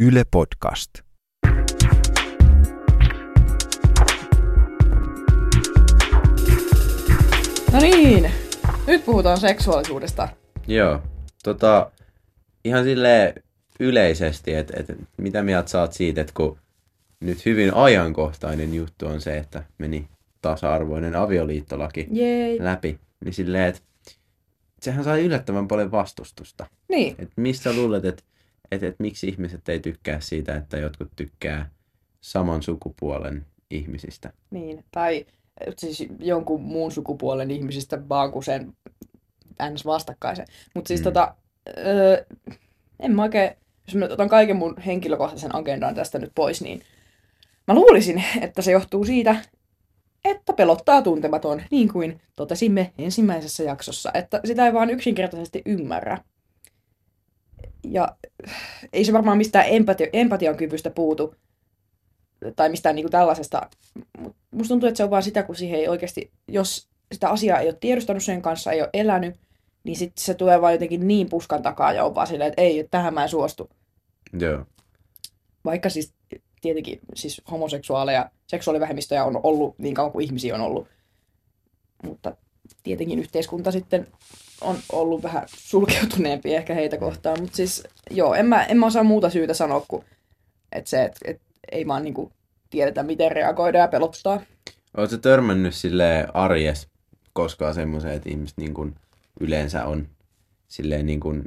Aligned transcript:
Yle 0.00 0.24
Podcast. 0.30 0.90
No 7.72 7.80
niin, 7.80 8.30
nyt 8.86 9.04
puhutaan 9.04 9.40
seksuaalisuudesta. 9.40 10.28
Joo, 10.66 11.02
tota, 11.44 11.90
ihan 12.64 12.84
sille 12.84 13.34
yleisesti, 13.80 14.54
että 14.54 14.74
et, 14.80 14.86
mitä 15.18 15.42
mieltä 15.42 15.68
saat 15.70 15.92
siitä, 15.92 16.20
että 16.20 16.32
kun 16.36 16.58
nyt 17.20 17.46
hyvin 17.46 17.74
ajankohtainen 17.74 18.74
juttu 18.74 19.06
on 19.06 19.20
se, 19.20 19.38
että 19.38 19.62
meni 19.78 20.08
tasa-arvoinen 20.42 21.16
avioliittolaki 21.16 22.06
Jei. 22.10 22.64
läpi, 22.64 22.98
niin 23.24 23.34
silleen, 23.34 23.64
että 23.64 23.80
sehän 24.80 25.04
sai 25.04 25.24
yllättävän 25.24 25.68
paljon 25.68 25.90
vastustusta. 25.90 26.66
Niin, 26.88 27.14
Et 27.18 27.30
mistä 27.36 27.72
luulet, 27.72 28.04
että 28.04 28.22
et, 28.70 28.82
et 28.82 28.96
miksi 28.98 29.28
ihmiset 29.28 29.68
ei 29.68 29.80
tykkää 29.80 30.20
siitä, 30.20 30.56
että 30.56 30.76
jotkut 30.76 31.08
tykkää 31.16 31.70
saman 32.20 32.62
sukupuolen 32.62 33.46
ihmisistä? 33.70 34.32
niin. 34.50 34.84
Tai 34.90 35.26
siis 35.76 36.06
jonkun 36.18 36.62
muun 36.62 36.92
sukupuolen 36.92 37.50
ihmisistä 37.50 38.08
vaan 38.08 38.32
kuin 38.32 38.44
sen 38.44 38.72
ns. 39.72 39.86
vastakkaisen. 39.86 40.46
Mutta 40.74 40.88
siis 40.88 41.00
mm. 41.00 41.04
tota, 41.04 41.34
öö, 41.78 42.24
en 43.00 43.12
mä 43.12 43.22
oikein, 43.22 43.50
jos 43.86 43.94
mä 43.94 44.04
otan 44.04 44.28
kaiken 44.28 44.56
mun 44.56 44.80
henkilökohtaisen 44.80 45.54
agendan 45.54 45.94
tästä 45.94 46.18
nyt 46.18 46.32
pois, 46.34 46.62
niin 46.62 46.82
mä 47.66 47.74
luulisin, 47.74 48.24
että 48.40 48.62
se 48.62 48.72
johtuu 48.72 49.04
siitä, 49.04 49.36
että 50.24 50.52
pelottaa 50.52 51.02
tuntematon, 51.02 51.62
niin 51.70 51.92
kuin 51.92 52.20
totesimme 52.36 52.92
ensimmäisessä 52.98 53.62
jaksossa, 53.62 54.10
että 54.14 54.40
sitä 54.44 54.66
ei 54.66 54.72
vaan 54.72 54.90
yksinkertaisesti 54.90 55.62
ymmärrä. 55.66 56.18
Ja 57.84 58.16
ei 58.92 59.04
se 59.04 59.12
varmaan 59.12 59.38
mistään 59.38 59.66
empati- 59.66 60.10
empatian 60.12 60.56
kyvystä 60.56 60.90
puutu, 60.90 61.34
tai 62.56 62.68
mistään 62.68 62.94
niinku 62.94 63.10
tällaisesta. 63.10 63.70
Mut 64.18 64.36
musta 64.50 64.72
tuntuu, 64.72 64.88
että 64.88 64.96
se 64.96 65.04
on 65.04 65.10
vaan 65.10 65.22
sitä, 65.22 65.42
kun 65.42 65.56
siihen 65.56 65.80
ei 65.80 65.88
oikeasti, 65.88 66.30
jos 66.48 66.88
sitä 67.12 67.28
asiaa 67.28 67.58
ei 67.58 67.68
ole 67.68 67.76
tiedostanut 67.80 68.22
sen 68.22 68.42
kanssa, 68.42 68.72
ei 68.72 68.80
ole 68.80 68.90
elänyt, 68.92 69.36
niin 69.84 69.96
sitten 69.96 70.24
se 70.24 70.34
tulee 70.34 70.60
vaan 70.60 70.72
jotenkin 70.72 71.08
niin 71.08 71.28
puskan 71.28 71.62
takaa 71.62 71.92
ja 71.92 72.04
on 72.04 72.14
vaan 72.14 72.26
silleen, 72.26 72.48
että 72.48 72.62
ei, 72.62 72.88
tähän 72.90 73.14
mä 73.14 73.22
en 73.22 73.28
suostu. 73.28 73.70
Joo. 74.38 74.64
Vaikka 75.64 75.90
siis 75.90 76.14
tietenkin 76.60 77.00
siis 77.14 77.42
homoseksuaaleja, 77.50 78.30
seksuaalivähemmistöjä 78.46 79.24
on 79.24 79.40
ollut 79.42 79.78
niin 79.78 79.94
kauan 79.94 80.12
kuin 80.12 80.24
ihmisiä 80.24 80.54
on 80.54 80.60
ollut. 80.60 80.88
Mutta 82.02 82.36
tietenkin 82.82 83.18
yhteiskunta 83.18 83.72
sitten 83.72 84.06
on 84.60 84.76
ollut 84.92 85.22
vähän 85.22 85.42
sulkeutuneempi 85.56 86.54
ehkä 86.54 86.74
heitä 86.74 86.98
kohtaan. 86.98 87.40
Mutta 87.40 87.56
siis 87.56 87.84
joo, 88.10 88.34
en 88.34 88.46
mä, 88.46 88.64
en 88.64 88.78
mä 88.78 88.86
osaa 88.86 89.02
muuta 89.02 89.30
syytä 89.30 89.54
sanoa 89.54 89.84
kuin, 89.88 90.04
että 90.72 90.90
se, 90.90 91.04
että 91.04 91.18
et, 91.24 91.40
ei 91.72 91.86
vaan 91.86 92.04
niinku 92.04 92.32
tiedetä, 92.70 93.02
miten 93.02 93.32
reagoida 93.32 93.78
ja 93.78 93.88
pelottaa. 93.88 94.40
Oletko 94.96 95.16
törmännyt 95.16 95.74
sille 95.74 96.28
arjes 96.34 96.88
koskaan 97.32 97.74
semmoiseen, 97.74 98.14
että 98.14 98.30
ihmiset 98.30 98.56
niin 98.56 98.74
kuin 98.74 98.94
yleensä 99.40 99.84
on 99.84 100.08
silleen 100.68 101.06
niin 101.06 101.20
kuin 101.20 101.42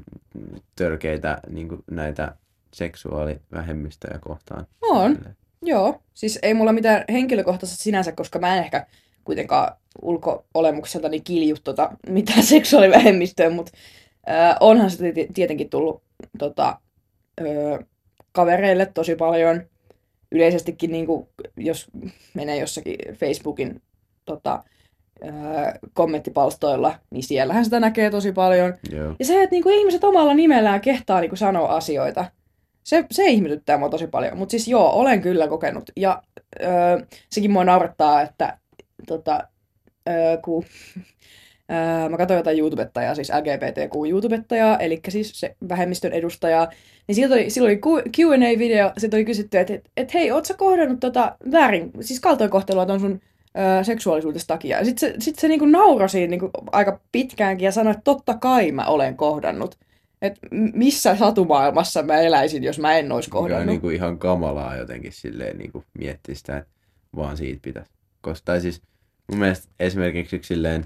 törkeitä 0.76 1.38
niin 1.50 1.70
kuin 1.70 1.84
näitä 1.92 2.36
seksuaalivähemmistöjä 2.74 4.20
kohtaan? 4.20 4.68
On. 4.82 5.16
Silleen. 5.16 5.36
Joo, 5.62 6.02
siis 6.14 6.40
ei 6.42 6.54
mulla 6.54 6.74
mitään 6.74 7.04
henkilökohtaisesti 7.12 7.84
sinänsä, 7.84 8.12
koska 8.12 8.40
mä 8.40 8.56
en 8.56 8.64
ehkä 8.64 8.88
kuitenkaan 9.24 9.74
ulko-olemukseltani 10.02 11.20
kilju 11.20 11.56
tota, 11.64 11.90
mitään 12.10 12.44
seksuaalivähemmistöä, 12.54 13.50
mutta 13.50 13.72
äh, 14.30 14.56
onhan 14.60 14.92
se 14.92 15.12
ti- 15.12 15.28
tietenkin 15.34 15.70
tullut 15.70 16.04
tota, 16.38 16.80
ö, 17.42 17.84
kavereille 18.32 18.86
tosi 18.86 19.16
paljon. 19.16 19.62
Yleisestikin, 20.32 20.92
niin 20.92 21.06
kuin, 21.06 21.28
jos 21.58 21.88
menee 22.34 22.58
jossakin 22.58 22.96
Facebookin 23.14 23.82
tota, 24.26 24.64
ö, 25.24 25.28
kommenttipalstoilla, 25.94 26.96
niin 27.10 27.24
siellähän 27.24 27.64
sitä 27.64 27.80
näkee 27.80 28.10
tosi 28.10 28.32
paljon. 28.32 28.74
Joo. 28.92 29.16
Ja 29.20 29.26
se, 29.26 29.44
että 29.44 29.54
niinku 29.54 29.70
ihmiset 29.70 30.04
omalla 30.04 30.34
nimellään 30.34 30.82
kehtaa 30.82 31.20
niinku 31.20 31.36
sanoa 31.36 31.76
asioita, 31.76 32.26
se, 32.84 33.06
se 33.12 33.26
ihmetyttää 33.26 33.78
mua 33.78 33.90
tosi 33.90 34.08
paljon. 34.08 34.38
Mutta 34.38 34.52
siis 34.52 34.68
joo, 34.68 34.92
olen 34.92 35.22
kyllä 35.22 35.48
kokenut. 35.48 35.92
Ja 35.96 36.24
öö, 36.62 37.00
sekin 37.30 37.52
mua 37.52 37.64
naurattaa, 37.64 38.22
että 38.22 38.59
tota, 39.08 39.48
öö, 40.10 40.38
kun 40.38 40.64
öö, 41.72 42.10
mä 42.10 42.18
katsoin 42.18 42.38
jotain 42.38 42.60
YouTubettajaa, 42.60 43.16
siis 43.16 43.30
LGBTQ-YouTubettajaa, 43.32 44.78
eli 44.80 45.00
siis 45.10 45.40
se 45.40 45.56
vähemmistön 45.70 46.14
edustajaa, 46.14 46.68
niin 47.08 47.16
silloin 47.16 47.42
oli, 47.42 47.50
silloin 47.50 47.80
oli 47.84 48.02
Q&A-video, 48.18 48.92
se 48.98 49.10
oli 49.14 49.26
kysytty, 49.26 49.58
että 49.58 49.74
et, 49.74 49.90
et 49.98 50.14
hei, 50.14 50.32
oot 50.32 50.46
sä 50.46 50.54
kohdannut 50.54 51.00
tota 51.00 51.36
väärin, 51.52 51.92
siis 52.02 52.20
kaltoinkohtelua 52.20 52.86
ton 52.86 53.00
sun 53.00 53.20
ö, 53.58 53.84
seksuaalisuudesta 53.84 54.54
takia. 54.54 54.78
Ja 54.78 54.86
sitten 54.86 55.12
se, 55.12 55.16
sit 55.20 55.40
se 55.40 55.48
niinku 55.48 55.66
nauroi 55.66 56.10
siinä 56.10 56.30
niinku 56.30 56.50
aika 56.72 57.00
pitkäänkin 57.12 57.66
ja 57.66 57.72
sanoi, 57.72 57.92
että 57.92 58.04
totta 58.04 58.38
kai 58.38 58.72
mä 58.72 58.86
olen 58.86 59.18
kohdannut. 59.18 59.76
Että 60.22 60.40
missä 60.52 61.16
satumaailmassa 61.16 62.04
mä 62.04 62.20
eläisin, 62.20 62.64
jos 62.64 62.80
mä 62.80 62.98
en 62.98 63.12
olisi 63.12 63.30
Mikä 63.30 63.38
on 63.38 63.44
kohdannut. 63.44 63.68
niin 63.68 63.82
kuin 63.82 63.96
ihan 63.96 64.18
kamalaa 64.20 64.76
jotenkin 64.76 65.12
silleen 65.12 65.58
niin 65.58 65.72
kuin 65.72 65.86
miettiä 66.00 66.36
sitä, 66.36 66.58
että 66.58 66.72
vaan 67.16 67.38
siitä 67.38 67.60
pitäisi. 67.62 67.92
Koska 68.30 68.46
tai 68.46 68.62
siis 68.62 68.82
mun 69.32 69.40
mielestä 69.40 69.68
esimerkiksi 69.80 70.36
yksi 70.36 70.48
silleen 70.48 70.86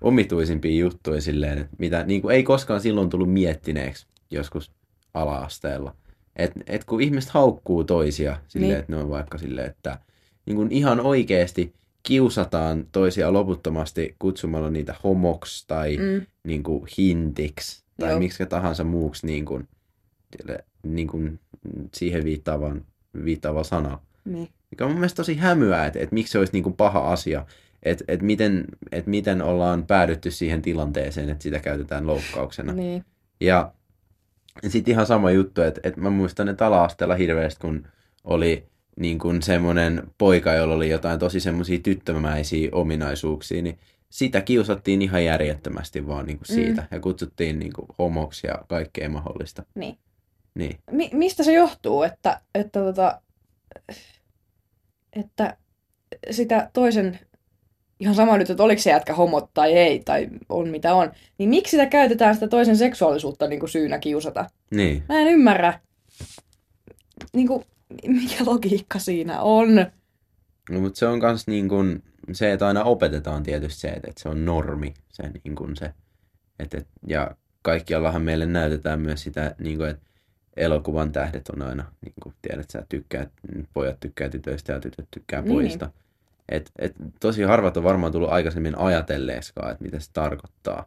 omituisimpia 0.00 0.80
juttuja 0.80 1.20
silleen, 1.20 1.58
että 1.58 1.76
mitä 1.78 2.04
niin 2.04 2.22
kuin 2.22 2.34
ei 2.34 2.42
koskaan 2.42 2.80
silloin 2.80 3.10
tullut 3.10 3.32
miettineeksi 3.32 4.06
joskus 4.30 4.72
ala-asteella. 5.14 5.94
Et, 6.36 6.52
et 6.66 6.84
kun 6.84 7.00
ihmiset 7.00 7.30
haukkuu 7.30 7.84
toisia 7.84 8.38
silleen, 8.48 8.70
Niin. 8.70 8.78
että 8.80 8.92
ne 8.92 8.98
on 8.98 9.10
vaikka 9.10 9.38
silleen, 9.38 9.70
että 9.70 9.98
niin 10.46 10.56
kuin 10.56 10.72
ihan 10.72 11.00
oikeasti 11.00 11.72
kiusataan 12.02 12.86
toisia 12.92 13.32
loputtomasti 13.32 14.16
kutsumalla 14.18 14.70
niitä 14.70 14.94
homoks 15.04 15.64
tai 15.66 15.96
Mm, 15.96 16.26
niin 16.44 16.62
kuin 16.62 16.86
hintiksi 16.98 17.84
tai 18.00 18.10
Joo. 18.10 18.18
miksi 18.18 18.46
tahansa 18.46 18.84
muuksi 18.84 19.26
niin 19.26 19.44
kuin, 19.44 19.68
niin 20.82 21.08
kuin 21.08 21.40
siihen 21.94 22.24
viittaavaan, 22.24 22.84
viittaava 23.24 23.64
sana. 23.64 23.98
niin. 24.24 24.48
Mikä 24.70 24.84
on 24.84 24.90
mun 24.90 25.00
mielestä 25.00 25.16
tosi 25.16 25.36
hämyää, 25.36 25.86
että, 25.86 25.98
että 25.98 26.14
miksi 26.14 26.32
se 26.32 26.38
olisi 26.38 26.52
niin 26.52 26.62
kuin 26.62 26.76
paha 26.76 27.12
asia. 27.12 27.46
Että, 27.82 28.04
että, 28.08 28.24
miten, 28.26 28.64
että 28.92 29.10
miten 29.10 29.42
ollaan 29.42 29.86
päädytty 29.86 30.30
siihen 30.30 30.62
tilanteeseen, 30.62 31.30
että 31.30 31.42
sitä 31.42 31.58
käytetään 31.60 32.06
loukkauksena. 32.06 32.72
niin. 32.72 33.04
Ja 33.40 33.72
sitten 34.68 34.92
ihan 34.92 35.06
sama 35.06 35.30
juttu, 35.30 35.62
että, 35.62 35.80
että 35.84 36.00
mä 36.00 36.10
muistan, 36.10 36.48
että 36.48 36.66
ala-asteella 36.66 37.14
hirveästi, 37.14 37.60
kun 37.60 37.86
oli 38.24 38.66
niin 39.00 39.18
kuin 39.18 39.42
semmoinen 39.42 40.02
poika, 40.18 40.52
jolla 40.52 40.74
oli 40.74 40.90
jotain 40.90 41.18
tosi 41.18 41.40
semmoisia 41.40 41.78
tyttömäisiä 41.78 42.68
ominaisuuksia, 42.72 43.62
niin 43.62 43.78
sitä 44.10 44.40
kiusattiin 44.40 45.02
ihan 45.02 45.24
järjettömästi 45.24 46.06
vaan 46.06 46.26
niin 46.26 46.38
kuin 46.38 46.46
Mm. 46.50 46.54
siitä. 46.54 46.86
Ja 46.90 47.00
kutsuttiin 47.00 47.58
niin 47.58 47.72
kuin 47.72 47.86
homoksi 47.98 48.46
ja 48.46 48.54
kaikkea 48.68 49.08
mahdollista. 49.08 49.62
Niin. 49.74 49.98
Niin. 50.54 50.78
Mi- 50.90 51.10
mistä 51.12 51.42
se 51.42 51.52
johtuu, 51.52 52.02
että, 52.02 52.40
että, 52.54 52.80
tota, 52.80 53.20
että 55.18 55.56
sitä 56.30 56.70
toisen, 56.72 57.18
ihan 58.00 58.14
sama 58.14 58.38
nyt, 58.38 58.50
että 58.50 58.62
oliko 58.62 58.82
se 58.82 58.90
jätkä 58.90 59.14
homo 59.14 59.48
tai 59.54 59.72
ei, 59.72 60.00
tai 60.00 60.28
on 60.48 60.68
mitä 60.68 60.94
on, 60.94 61.12
niin 61.38 61.50
miksi 61.50 61.70
sitä 61.70 61.86
käytetään 61.86 62.34
sitä 62.34 62.48
toisen 62.48 62.76
seksuaalisuutta 62.76 63.48
niin 63.48 63.60
kuin 63.60 63.70
syynä 63.70 63.98
kiusata? 63.98 64.50
Niin. 64.70 65.02
Mä 65.08 65.20
en 65.20 65.28
ymmärrä, 65.28 65.80
niin 67.32 67.46
kuin, 67.46 67.64
mikä 68.06 68.44
logiikka 68.46 68.98
siinä 68.98 69.40
on. 69.40 69.74
No, 70.70 70.80
mutta 70.80 70.98
se 70.98 71.06
on 71.06 71.20
kans 71.20 71.46
niin 71.46 71.68
kuin, 71.68 72.02
se, 72.32 72.52
että 72.52 72.66
aina 72.66 72.84
opetetaan 72.84 73.42
tietysti 73.42 73.80
se, 73.80 73.88
että, 73.88 74.08
että 74.08 74.22
se 74.22 74.28
on 74.28 74.44
normi. 74.44 74.94
Se, 75.08 75.22
niin 75.44 75.54
kuin 75.54 75.76
se, 75.76 75.92
että, 76.58 76.78
että, 76.78 76.90
ja 77.06 77.36
kaikkiallahan 77.62 78.22
meille 78.22 78.46
näytetään 78.46 79.00
myös 79.00 79.22
sitä, 79.22 79.54
niin 79.58 79.76
kuin, 79.76 79.90
että 79.90 80.07
elokuvan 80.58 81.12
tähdet 81.12 81.48
on 81.48 81.62
aina, 81.62 81.84
niin 82.04 82.14
kuin 82.22 82.34
tiedät 82.42 82.70
sä, 82.70 82.84
tykkäät, 82.88 83.28
pojat 83.74 84.00
tykkää 84.00 84.28
tytöistä 84.28 84.72
ja 84.72 84.80
tytöt 84.80 85.08
tykkää 85.10 85.40
Niin. 85.42 85.52
pojista. 85.54 85.90
Et, 86.48 86.70
et, 86.78 86.92
tosi 87.20 87.42
harvat 87.42 87.76
on 87.76 87.84
varmaan 87.84 88.12
tullut 88.12 88.30
aikaisemmin 88.30 88.78
ajatelleeskaan, 88.78 89.70
että 89.72 89.84
mitä 89.84 90.00
se 90.00 90.10
tarkoittaa. 90.12 90.86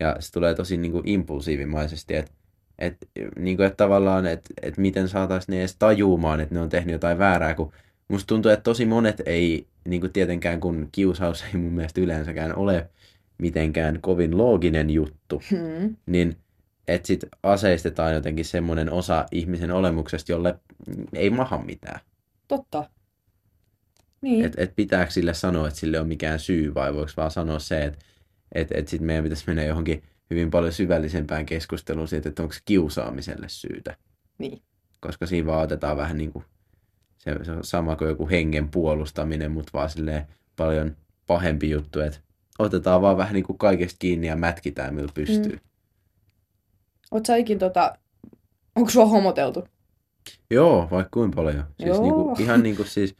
Ja 0.00 0.16
se 0.20 0.32
tulee 0.32 0.54
tosi 0.54 0.76
niin 0.76 0.92
kuin 0.92 1.08
impulsiivimaisesti, 1.08 2.16
että 2.16 2.32
et, 2.78 2.96
niin 3.38 3.56
kuin, 3.56 3.66
että 3.66 3.76
tavallaan, 3.76 4.26
että 4.26 4.54
et 4.62 4.78
miten 4.78 5.08
saataisiin 5.08 5.52
ne 5.54 5.60
edes 5.60 5.76
tajumaan, 5.78 6.40
että 6.40 6.54
ne 6.54 6.60
on 6.60 6.68
tehnyt 6.68 6.92
jotain 6.92 7.18
väärää, 7.18 7.54
kun 7.54 7.72
musta 8.08 8.26
tuntuu, 8.26 8.50
että 8.50 8.62
tosi 8.62 8.86
monet 8.86 9.22
ei, 9.26 9.66
niin 9.88 10.00
kuin 10.00 10.12
tietenkään 10.12 10.60
kun 10.60 10.88
kiusaus 10.92 11.44
ei 11.44 11.60
mun 11.60 11.72
mielestä 11.72 12.00
yleensäkään 12.00 12.56
ole 12.56 12.90
mitenkään 13.38 13.98
kovin 14.00 14.38
looginen 14.38 14.90
juttu, 14.90 15.42
Hmm. 15.50 15.96
niin 16.06 16.36
että 16.88 17.06
sit 17.06 17.24
aseistetaan 17.42 18.14
jotenkin 18.14 18.44
semmoinen 18.44 18.92
osa 18.92 19.26
ihmisen 19.32 19.70
olemuksesta, 19.70 20.32
jolle 20.32 20.58
ei 21.12 21.30
maha 21.30 21.58
mitään. 21.58 22.00
Totta. 22.48 22.90
Niin. 24.20 24.44
Että 24.44 24.62
et 24.62 24.76
pitääkö 24.76 25.10
sille 25.10 25.34
sanoa, 25.34 25.68
että 25.68 25.80
sille 25.80 26.00
on 26.00 26.08
mikään 26.08 26.40
syy, 26.40 26.74
vai 26.74 26.94
voiko 26.94 27.12
vaan 27.16 27.30
sanoa 27.30 27.58
se, 27.58 27.84
että 27.84 27.98
et, 28.52 28.68
et 28.72 28.88
sitten 28.88 29.06
meidän 29.06 29.24
pitäisi 29.24 29.44
mennä 29.46 29.64
johonkin 29.64 30.02
hyvin 30.30 30.50
paljon 30.50 30.72
syvällisempään 30.72 31.46
keskusteluun 31.46 32.08
siitä, 32.08 32.28
että 32.28 32.42
onko 32.42 32.54
kiusaamiselle 32.64 33.48
syytä. 33.48 33.96
Niin. 34.38 34.62
koska 35.00 35.26
siinä 35.26 35.46
vaan 35.46 35.62
otetaan 35.62 35.96
vähän 35.96 36.18
niin 36.18 36.32
kuin 36.32 36.44
se, 37.18 37.44
se 37.44 37.52
on 37.52 37.64
sama 37.64 37.96
kuin 37.96 38.08
joku 38.08 38.28
hengen 38.28 38.68
puolustaminen, 38.68 39.50
mutta 39.50 39.70
vaan 39.74 39.90
silleen 39.90 40.26
paljon 40.56 40.96
pahempi 41.26 41.70
juttu, 41.70 42.00
että 42.00 42.18
otetaan 42.58 43.02
vaan 43.02 43.16
vähän 43.16 43.34
niin 43.34 43.44
kuin 43.44 43.58
kaikesta 43.58 43.96
kiinni 43.98 44.26
ja 44.26 44.36
mätkitään, 44.36 44.94
millä 44.94 45.12
pystyy. 45.14 45.52
Mm. 45.52 45.60
Oot 47.14 47.26
sä 47.26 47.36
ikin 47.36 47.58
tota, 47.58 47.94
onko 48.76 48.90
sua 48.90 49.06
homoteltu? 49.06 49.68
Joo, 50.50 50.88
vaikka 50.90 51.08
kuinka 51.12 51.34
paljon. 51.36 51.64
Siis 51.76 51.88
Joo. 51.88 52.02
niinku, 52.02 52.36
ihan 52.38 52.62
niin 52.62 52.76
kuin 52.76 52.88
siis, 52.88 53.14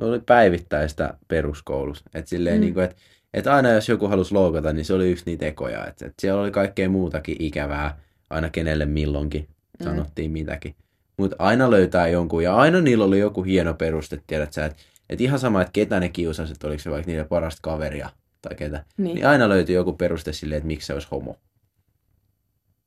oli 0.00 0.20
päivittäistä 0.26 1.14
peruskoulussa. 1.28 2.04
Että 2.14 2.28
silleen 2.28 2.56
Mm. 2.56 2.60
niinku, 2.60 2.80
että 2.80 2.96
et 3.34 3.46
aina 3.46 3.70
jos 3.70 3.88
joku 3.88 4.08
halusi 4.08 4.34
loukata, 4.34 4.72
niin 4.72 4.84
se 4.84 4.94
oli 4.94 5.10
yksi 5.10 5.24
niitä 5.26 5.46
ekoja. 5.46 5.86
Että 5.86 6.06
et 6.06 6.14
siellä 6.20 6.42
oli 6.42 6.50
kaikkea 6.50 6.88
muutakin 6.88 7.36
ikävää, 7.38 7.98
aina 8.30 8.50
kenelle 8.50 8.86
milloinkin 8.86 9.48
Mm. 9.80 9.84
sanottiin 9.84 10.30
mitäkin. 10.30 10.74
Mutta 11.16 11.36
aina 11.38 11.70
löytää 11.70 12.08
jonkun, 12.08 12.42
ja 12.42 12.56
aina 12.56 12.80
niillä 12.80 13.04
oli 13.04 13.18
joku 13.18 13.42
hieno 13.42 13.74
peruste, 13.74 14.22
tiedät 14.26 14.52
sä, 14.52 14.64
että 14.64 14.78
et 15.10 15.20
ihan 15.20 15.38
sama, 15.38 15.60
että 15.62 15.72
ketä 15.72 16.00
ne 16.00 16.08
kiusasit, 16.08 16.64
oliko 16.64 16.82
se 16.82 16.90
vaikka 16.90 17.10
niiden 17.10 17.28
parasta 17.28 17.60
kaveria 17.62 18.10
tai 18.42 18.54
ketä. 18.56 18.84
Niin. 18.96 19.14
Niin 19.14 19.26
aina 19.26 19.48
löytyi 19.48 19.74
joku 19.74 19.92
peruste 19.92 20.32
silleen, 20.32 20.56
että 20.56 20.66
miksi 20.66 20.86
se 20.86 20.92
olisi 20.94 21.08
homo. 21.10 21.36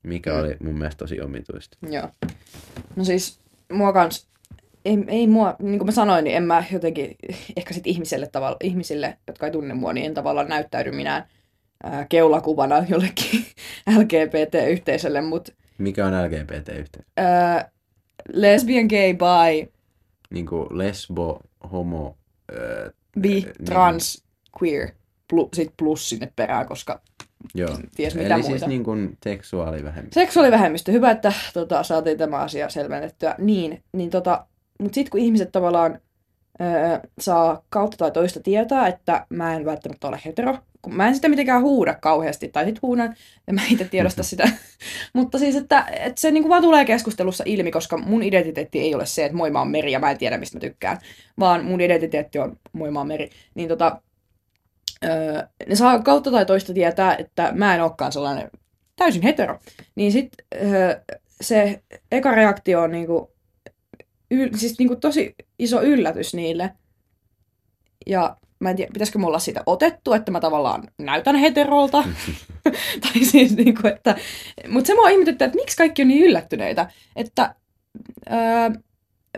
Mikä 0.04 0.32
Mm. 0.32 0.40
oli 0.40 0.56
mun 0.64 0.78
mielestä 0.78 0.98
tosi 0.98 1.20
omituista. 1.20 1.78
Joo. 1.90 2.08
No 2.96 3.04
siis 3.04 3.38
mua 3.72 3.92
kans, 3.92 4.28
ei, 4.84 4.98
ei 5.08 5.26
mua, 5.26 5.56
niin 5.58 5.78
kuin 5.78 5.86
mä 5.86 5.92
sanoin, 5.92 6.24
niin 6.24 6.36
en 6.36 6.42
mä 6.42 6.64
jotenkin, 6.72 7.16
ehkä 7.56 7.74
sit 7.74 7.86
ihmiselle 7.86 8.26
tavalla, 8.26 8.56
ihmisille, 8.62 9.18
jotka 9.26 9.46
ei 9.46 9.52
tunne 9.52 9.74
mua, 9.74 9.92
niin 9.92 10.06
en 10.06 10.14
tavallaan 10.14 10.48
näyttäydy 10.48 10.90
minään 10.90 11.24
ää, 11.84 12.06
keulakuvana 12.08 12.84
jollekin 12.88 13.44
LGBT-yhteisölle, 13.98 15.20
mutta 15.20 15.52
Mikä 15.78 16.06
on 16.06 16.12
LGBT-yhteisö? 16.24 17.08
ää, 17.16 17.70
lesbian, 18.32 18.86
gay, 18.86 19.14
bi, 19.14 19.72
niin 20.30 20.46
kuin 20.46 20.66
lesbo, 20.78 21.40
homo, 21.72 22.16
öö, 22.52 22.90
bi, 23.20 23.28
niin. 23.28 23.44
trans, 23.64 24.24
queer, 24.62 24.88
plu, 25.30 25.48
sit 25.54 25.72
plus 25.76 26.08
sinne 26.08 26.32
perään, 26.36 26.66
koska 26.66 27.00
joo. 27.54 27.78
ties 27.96 28.14
mitä 28.14 28.26
Eli 28.26 28.34
muita. 28.34 28.48
siis 28.48 28.66
niin 28.66 28.84
kuin 28.84 29.18
seksuaalivähemmistö. 29.24 30.20
Seksuaalivähemmistö, 30.20 30.92
hyvä, 30.92 31.10
että 31.10 31.32
tota, 31.54 31.82
saatiin 31.82 32.18
tämä 32.18 32.38
asia 32.38 32.68
selvennettyä. 32.68 33.34
Niin, 33.38 33.82
niin 33.92 34.10
tota, 34.10 34.46
mutta 34.78 34.94
sitten 34.94 35.10
kun 35.10 35.20
ihmiset 35.20 35.52
tavallaan 35.52 36.00
öö, 36.60 36.98
saa 37.20 37.62
kautta 37.68 37.96
tai 37.96 38.10
toista 38.10 38.40
tietää, 38.40 38.88
että 38.88 39.26
mä 39.30 39.56
en 39.56 39.64
välttämättä 39.64 40.08
ole 40.08 40.20
hetero, 40.24 40.58
kun 40.82 40.94
mä 40.94 41.08
en 41.08 41.14
sitä 41.14 41.28
mitenkään 41.28 41.62
huuda 41.62 41.94
kauheasti, 41.94 42.48
tai 42.48 42.64
sit 42.64 42.82
huudan, 42.82 43.16
ja 43.46 43.52
mä 43.52 43.60
itse 43.70 43.84
tiedosta 43.84 44.22
sitä. 44.30 44.48
mutta 45.12 45.38
siis, 45.38 45.56
että, 45.56 45.86
että 45.90 46.20
se 46.20 46.30
niinku 46.30 46.48
vaan 46.48 46.62
tulee 46.62 46.84
keskustelussa 46.84 47.44
ilmi, 47.46 47.70
koska 47.70 47.96
mun 47.96 48.22
identiteetti 48.22 48.80
ei 48.80 48.94
ole 48.94 49.06
se, 49.06 49.24
että 49.24 49.36
moi 49.36 49.50
mä 49.50 49.58
oon 49.58 49.70
meri 49.70 49.92
ja 49.92 49.98
mä 49.98 50.10
en 50.10 50.18
tiedä 50.18 50.38
mistä 50.38 50.56
mä 50.56 50.60
tykkään, 50.60 50.98
vaan 51.38 51.64
mun 51.64 51.80
identiteetti 51.80 52.38
on 52.38 52.56
moi 52.72 52.90
mä 52.90 53.00
oon 53.00 53.08
meri. 53.08 53.30
Niin 53.54 53.68
tota, 53.68 54.00
öö, 55.04 55.42
ne 55.68 55.74
saa 55.74 56.02
kautta 56.02 56.30
tai 56.30 56.46
toista 56.46 56.74
tietää, 56.74 57.16
että 57.16 57.52
mä 57.54 57.74
en 57.74 57.82
olekaan 57.82 58.12
sellainen 58.12 58.50
täysin 58.96 59.22
hetero. 59.22 59.58
Niin 59.94 60.12
sit 60.12 60.32
öö, 60.62 61.00
se 61.40 61.82
eka 62.12 62.30
reaktio 62.30 62.82
on 62.82 62.90
niinku, 62.90 63.32
yl, 64.30 64.48
siis 64.56 64.78
niinku 64.78 64.96
tosi 64.96 65.34
iso 65.58 65.82
yllätys 65.82 66.34
niille. 66.34 66.70
Ja 68.06 68.36
mä 68.60 68.70
en 68.70 68.76
tiedä, 68.76 68.92
pitäisikö 68.92 69.18
mulla 69.18 69.38
siitä 69.38 69.62
otettu, 69.66 70.12
että 70.12 70.32
mä 70.32 70.40
tavallaan 70.40 70.82
näytän 70.98 71.36
heterolta. 71.36 72.04
tai 73.02 73.24
siis 73.24 73.56
niinku, 73.56 73.88
että... 73.88 74.16
Mutta 74.68 74.86
se 74.86 74.94
mua 74.94 75.08
ihmetyttää, 75.08 75.46
että 75.46 75.58
miksi 75.58 75.76
kaikki 75.76 76.02
on 76.02 76.08
niin 76.08 76.24
yllättyneitä. 76.24 76.90
Että 77.16 77.54
öö, 78.32 78.80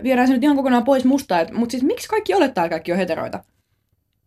viedään 0.03 0.29
se 0.29 0.35
nyt 0.35 0.43
ihan 0.43 0.57
kokonaan 0.57 0.85
pois 0.85 1.05
musta. 1.05 1.35
Mutta 1.53 1.71
siis 1.71 1.83
miksi 1.83 2.09
kaikki 2.09 2.35
olettaa, 2.35 2.65
että 2.65 2.75
kaikki 2.75 2.93
on 2.93 2.99
heteroita? 2.99 3.45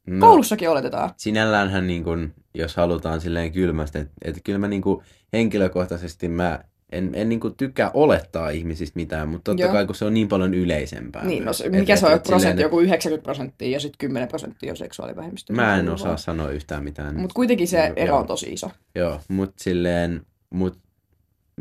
No, 0.09 0.27
Koulussakin 0.27 0.69
oletetaan. 0.69 1.09
sinälläänhän 1.17 1.87
niin 1.87 2.03
kuin, 2.03 2.33
jos 2.53 2.75
halutaan 2.75 3.21
silleen 3.21 3.51
kylmästi, 3.51 3.97
että, 3.97 4.13
että 4.21 4.41
kyllä 4.43 4.59
mä 4.59 4.67
niin 4.67 4.81
kuin, 4.81 5.03
henkilökohtaisesti 5.33 6.29
mä 6.29 6.59
en, 6.91 7.09
en 7.13 7.29
niin 7.29 7.39
kuin, 7.39 7.55
tykkää 7.55 7.91
olettaa 7.93 8.49
ihmisistä 8.49 8.99
mitään, 8.99 9.29
mutta 9.29 9.51
totta 9.51 9.63
Joo. 9.63 9.71
kai 9.73 9.85
kun 9.85 9.95
se 9.95 10.05
on 10.05 10.13
niin 10.13 10.27
paljon 10.27 10.53
yleisempää. 10.53 11.25
Niin, 11.25 11.45
no, 11.45 11.53
se- 11.53 11.63
Et- 11.65 11.71
mikä 11.71 11.93
et- 11.93 11.99
se 11.99 12.05
on 12.05 12.11
et 12.11 12.25
silleen, 12.25 12.27
prosentti, 12.27 12.51
että 12.51 12.61
joku 12.61 12.79
90 12.79 13.23
prosenttia 13.23 13.69
ja 13.69 13.79
sitten 13.79 13.97
10 13.99 14.27
prosenttia 14.29 14.71
on 14.73 14.77
seksuaalivähemmistö. 14.77 15.53
Mä 15.53 15.77
en 15.77 15.89
osaa 15.89 16.17
sanoa 16.17 16.49
yhtään 16.49 16.83
mitään. 16.83 17.19
Mutta 17.19 17.33
kuitenkin 17.33 17.67
se 17.67 17.77
Joo. 17.85 17.93
ero 17.95 18.17
on 18.17 18.27
tosi 18.27 18.53
iso. 18.53 18.71
Joo, 18.95 19.19
mutta 19.27 19.63
silleen, 19.63 20.21
mut 20.49 20.77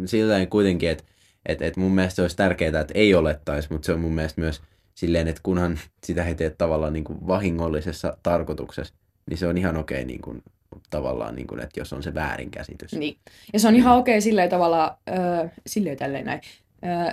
silleen 0.07 0.49
kuitenkin, 0.49 0.91
että 0.91 1.05
et, 1.47 1.63
et 1.63 1.77
mun 1.77 1.93
mielestä 1.95 2.17
se 2.17 2.23
olisi 2.23 2.37
tärkeää, 2.37 2.81
että 2.81 2.95
ei 2.95 3.15
olettaisi, 3.15 3.69
mutta 3.73 3.87
se 3.87 3.93
on 3.93 4.01
mun 4.01 4.13
mielestä 4.15 4.41
myös 4.41 4.61
silleen, 4.99 5.29
että 5.29 5.41
kunhan 5.43 5.79
sitä 6.07 6.25
ei 6.25 6.35
tee 6.35 6.51
tavallaan 6.51 6.93
niin 6.93 7.05
kuin 7.05 7.27
vahingollisessa 7.27 8.17
tarkoituksessa, 8.23 8.95
niin 9.31 9.39
se 9.39 9.47
on 9.47 9.59
ihan 9.59 9.77
okei 9.77 10.05
niin 10.05 10.21
kuin, 10.21 10.43
tavallaan, 10.91 11.35
niin 11.35 11.47
kuin, 11.47 11.61
että 11.61 11.81
jos 11.81 11.93
on 11.93 12.03
se 12.03 12.15
väärinkäsitys. 12.15 12.93
Niin. 12.93 13.19
Ja 13.53 13.61
se 13.61 13.69
on 13.69 13.77
ihan 13.77 13.99
okei 13.99 14.21
silleen 14.21 14.51
tavallaan, 14.51 14.97
öö, 15.09 15.49
silleen 15.67 15.97
tälleen 15.97 16.25
näin, 16.25 16.41
öö, 16.85 17.13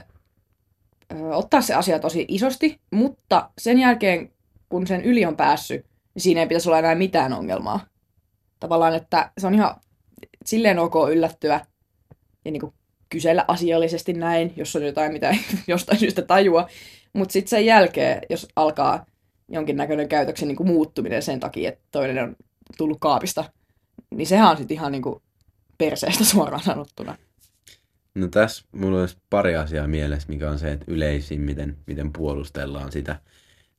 öö, 1.14 1.36
ottaa 1.36 1.62
se 1.62 1.74
asia 1.74 2.00
tosi 2.00 2.26
isosti, 2.28 2.80
mutta 2.92 3.50
sen 3.58 3.80
jälkeen, 3.80 4.32
kun 4.70 4.88
sen 4.88 5.02
yli 5.02 5.26
on 5.26 5.38
päässyt, 5.38 5.86
niin 6.14 6.22
siinä 6.22 6.42
ei 6.42 6.48
pitäisi 6.48 6.70
olla 6.70 6.80
enää 6.80 6.96
mitään 6.96 7.34
ongelmaa. 7.34 7.86
Tavallaan, 8.60 8.96
että 8.96 9.32
se 9.38 9.48
on 9.48 9.56
ihan 9.56 9.76
silleen 10.46 10.80
ok 10.80 10.96
yllättyä 11.12 11.66
ja 12.46 12.52
niin 12.52 12.62
kuin 12.62 12.74
kysellä 13.10 13.46
asiallisesti 13.48 14.14
näin, 14.14 14.54
jos 14.56 14.76
on 14.76 14.86
jotain, 14.86 15.14
mitä 15.14 15.30
ei 15.30 15.40
jostain 15.68 16.00
syystä 16.00 16.22
tajua. 16.22 16.68
Mutta 17.16 17.34
sitten 17.34 17.50
sen 17.50 17.66
jälkeen, 17.66 18.22
jos 18.30 18.48
alkaa 18.56 19.06
jonkinnäköinen 19.50 20.10
käytöksen 20.10 20.48
niin 20.48 20.56
kuin 20.56 20.68
muuttuminen 20.68 21.22
sen 21.22 21.40
takia, 21.40 21.70
että 21.70 21.84
toinen 21.92 22.24
on 22.24 22.36
tullut 22.78 22.98
kaapista, 23.02 23.52
niin 24.16 24.28
sehän 24.28 24.50
on 24.50 24.58
sitten 24.58 24.76
ihan 24.76 24.92
niin 24.92 25.02
kuin 25.02 25.22
perseestä 25.78 26.24
suoraan 26.34 26.64
sanottuna. 26.64 27.18
No 28.16 28.28
tässä 28.28 28.66
mulla 28.72 29.00
olisi 29.00 29.18
pari 29.30 29.56
asiaa 29.56 29.88
mielessä, 29.88 30.30
mikä 30.30 30.52
on 30.52 30.60
se, 30.60 30.72
että 30.72 30.86
yleisin, 30.88 31.42
miten, 31.42 31.78
miten 31.88 32.14
puolustellaan 32.14 32.92
sitä, 32.92 33.20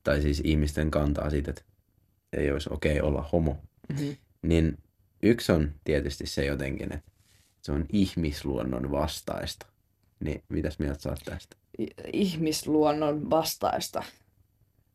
tai 0.04 0.22
siis 0.22 0.42
ihmisten 0.44 0.90
kantaa 0.90 1.30
siitä, 1.30 1.50
että 1.50 1.62
ei 2.36 2.52
olisi 2.52 2.68
okei 2.72 3.00
olla 3.00 3.28
homo. 3.32 3.56
Mm-hmm. 3.88 4.16
Niin 4.42 4.78
yksi 5.22 5.52
on 5.52 5.72
tietysti 5.84 6.26
se 6.26 6.44
jotenkin, 6.44 6.92
että 6.92 7.10
se 7.62 7.72
on 7.72 7.86
ihmisluonnon 7.92 8.90
vastaista. 8.90 9.66
Niin 10.20 10.42
mitäs 10.48 10.78
mieltä 10.78 11.02
sä 11.02 11.08
oot 11.08 11.18
tästä? 11.24 11.56
Ihmisluonnon 12.12 13.30
vastaista. 13.30 14.02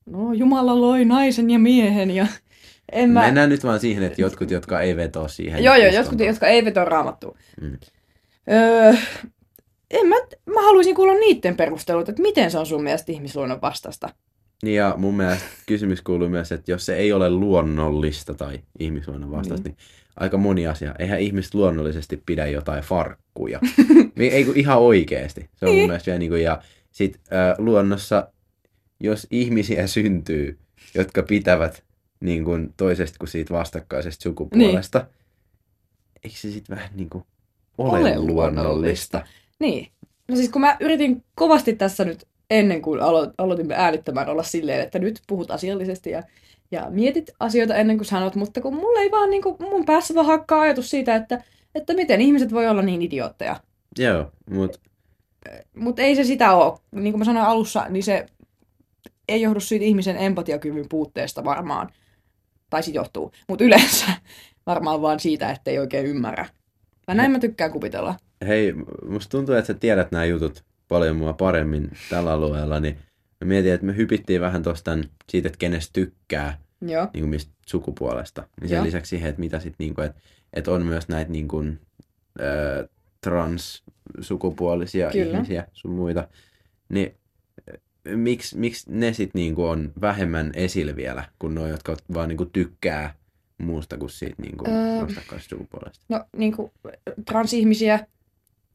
No, 0.05 0.33
Jumala 0.33 0.81
loi 0.81 1.05
naisen 1.05 1.49
ja 1.49 1.59
miehen 1.59 2.11
ja 2.11 2.27
en 2.91 3.09
mä... 3.09 3.21
Mennään 3.21 3.49
nyt 3.49 3.63
vaan 3.63 3.79
siihen, 3.79 4.03
että 4.03 4.21
jotkut, 4.21 4.51
jotka 4.51 4.81
ei 4.81 4.95
vetoa 4.95 5.27
siihen. 5.27 5.63
Joo, 5.63 5.75
joo, 5.75 5.91
jotkut, 5.91 6.19
jotka 6.19 6.47
ei 6.47 6.65
veto 6.65 6.85
raamattua. 6.85 7.37
Mm. 7.61 7.77
Öö, 8.51 8.93
en 9.91 10.07
mä, 10.07 10.15
mä 10.45 10.61
haluaisin 10.61 10.95
kuulla 10.95 11.13
niiden 11.13 11.57
perustelut, 11.57 12.09
että 12.09 12.21
miten 12.21 12.51
se 12.51 12.57
on 12.57 12.65
sun 12.65 12.83
mielestä 12.83 13.11
ihmisluonnon 13.11 13.61
vastaista. 13.61 14.09
Niin 14.63 14.75
ja 14.75 14.93
mun 14.97 15.17
mielestä 15.17 15.45
kysymys 15.65 16.01
kuuluu 16.01 16.29
myös, 16.29 16.51
että 16.51 16.71
jos 16.71 16.85
se 16.85 16.95
ei 16.95 17.13
ole 17.13 17.29
luonnollista 17.29 18.33
tai 18.33 18.59
ihmisluonnon 18.79 19.31
vastaista, 19.31 19.69
niin. 19.69 19.77
niin 19.77 19.87
aika 20.15 20.37
moni 20.37 20.67
asia. 20.67 20.95
Eihän 20.99 21.19
ihmiset 21.19 21.53
luonnollisesti 21.53 22.23
pidä 22.25 22.47
jotain 22.47 22.83
farkkuja. 22.83 23.59
ei 24.19 24.45
kun 24.45 24.57
ihan 24.57 24.77
oikeasti. 24.79 25.41
Se 25.55 25.65
on 25.65 25.69
mun 25.71 25.75
Niin. 25.77 25.89
mielestä 25.89 26.05
vielä 26.05 26.19
niin 26.19 26.31
kuin, 26.31 26.43
ja 26.43 26.61
sit 26.91 27.19
äh, 27.33 27.55
luonnossa, 27.57 28.27
jos 28.99 29.27
ihmisiä 29.31 29.87
syntyy, 29.87 30.59
jotka 30.95 31.23
pitävät 31.23 31.83
niin 32.19 32.43
kuin 32.43 32.73
toisesta 32.77 33.17
kuin 33.19 33.29
siitä 33.29 33.53
vastakkaisesta 33.53 34.23
sukupuolesta, 34.23 34.99
niin. 34.99 35.07
eikö 36.23 36.37
se 36.37 36.51
sitten 36.51 36.75
vähän 36.75 36.89
niin 36.95 37.09
kuin 37.09 37.23
ole, 37.77 37.89
Ole 37.99 37.99
ole 37.99 38.17
luonnollista. 38.17 38.63
luonnollista? 38.63 39.25
Niin. 39.59 39.87
No 40.27 40.35
siis 40.35 40.49
kun 40.49 40.61
mä 40.61 40.77
yritin 40.79 41.23
kovasti 41.35 41.75
tässä 41.75 42.05
nyt 42.05 42.27
ennen 42.51 42.81
kuin 42.81 42.99
alo- 42.99 43.33
aloitimme 43.37 43.75
äänittämään 43.75 44.29
olla 44.29 44.43
silleen, 44.43 44.81
että 44.81 44.99
nyt 44.99 45.21
puhut 45.27 45.51
asiallisesti 45.51 46.09
ja, 46.09 46.23
ja 46.71 46.87
mietit 46.89 47.29
asioita 47.39 47.75
ennen 47.75 47.97
kuin 47.97 48.05
sanot, 48.05 48.35
mutta 48.35 48.61
kun 48.61 48.75
mulla 48.75 48.99
ei 48.99 49.11
vaan 49.11 49.29
niin 49.29 49.41
kuin, 49.41 49.55
mun 49.59 49.85
päässä 49.85 50.15
vaan 50.15 50.25
hakkaa 50.25 50.61
ajatus 50.61 50.89
siitä, 50.89 51.15
että, 51.15 51.43
että 51.75 51.93
miten 51.93 52.21
ihmiset 52.21 52.51
voi 52.53 52.67
olla 52.67 52.81
niin 52.81 53.01
idiootteja. 53.01 53.55
Joo, 53.99 54.31
mutta 54.49 54.79
Mutta 55.75 56.01
ei 56.01 56.15
se 56.15 56.23
sitä 56.23 56.55
ole. 56.55 56.79
Niin 56.91 57.13
kuin 57.13 57.19
mä 57.19 57.25
sanoin 57.25 57.45
alussa, 57.45 57.85
niin 57.89 58.03
se 58.03 58.25
ei 59.27 59.41
johdu 59.41 59.59
siitä 59.59 59.85
ihmisen 59.85 60.17
empatiakyvyn 60.17 60.89
puutteesta 60.89 61.43
varmaan. 61.43 61.89
Tai 62.69 62.83
sit 62.83 62.95
johtuu. 62.95 63.31
Mutta 63.47 63.63
yleensä 63.63 64.05
varmaan 64.65 65.01
vaan 65.01 65.19
siitä, 65.19 65.51
että 65.51 65.71
ei 65.71 65.79
oikein 65.79 66.05
ymmärrä. 66.05 66.45
Mä 67.07 67.13
näin 67.13 67.31
mä 67.31 67.39
tykkään 67.39 67.71
kuvitella. 67.71 68.15
hei, 68.47 68.73
musta 69.09 69.31
tuntuu, 69.31 69.55
että 69.55 69.67
sä 69.67 69.73
tiedät 69.73 70.11
nämä 70.11 70.25
jutut 70.25 70.63
paljon 70.91 71.15
mua 71.15 71.33
paremmin 71.33 71.91
tällä 72.09 72.31
alueella, 72.31 72.79
niin 72.79 72.97
mä 73.41 73.47
mietin, 73.47 73.73
että 73.73 73.85
me 73.85 73.95
hypittiin 73.95 74.41
vähän 74.41 74.63
tosta 74.63 74.97
siitä, 75.29 75.47
että 75.47 75.57
kenestä 75.57 75.93
tykkää, 75.93 76.57
Joo. 76.81 77.07
niin 77.13 77.21
kuin 77.21 77.29
mistä 77.29 77.51
sukupuolesta. 77.67 78.47
Niin 78.61 78.69
sen 78.69 78.75
Joo. 78.75 78.85
lisäksi 78.85 79.09
siihen, 79.09 79.29
että 79.29 79.39
mitä 79.39 79.59
sit 79.59 79.75
niin 79.79 79.95
kuin, 79.95 80.05
että, 80.05 80.21
että 80.53 80.71
on 80.71 80.85
myös 80.85 81.07
näitä 81.07 81.31
niin 81.31 81.47
kuin, 81.47 81.79
äh, 82.41 82.89
transsukupuolisia 83.21 85.11
Kyllä. 85.11 85.33
ihmisiä, 85.33 85.67
sun 85.73 85.91
muita. 85.91 86.27
Niin 86.89 87.15
miksi, 88.15 88.57
miksi 88.57 88.85
ne 88.89 89.13
sitten 89.13 89.39
niinku 89.39 89.65
on 89.65 89.91
vähemmän 90.01 90.51
esillä 90.53 90.95
vielä, 90.95 91.23
kuin 91.39 91.55
nuo, 91.55 91.67
jotka 91.67 91.95
vaan 92.13 92.29
niinku 92.29 92.45
tykkää 92.45 93.15
muusta 93.57 93.97
kuin 93.97 94.09
siitä 94.09 94.41
niinku 94.41 94.65
Öö. 94.67 95.39
sukupuolesta? 95.49 96.05
No 96.09 96.25
niin 96.37 96.55
kuin 96.55 96.71
transihmisiä, 97.25 98.07